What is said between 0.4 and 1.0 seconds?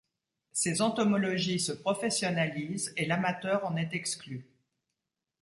Ces